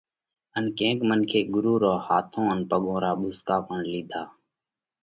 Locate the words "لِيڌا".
3.91-4.21